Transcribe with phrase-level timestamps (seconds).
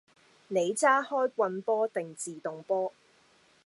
[0.47, 2.91] 你揸開棍波定自動波？